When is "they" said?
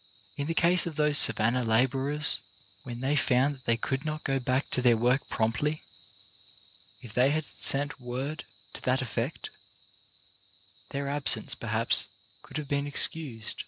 3.01-3.15, 3.65-3.77, 7.13-7.29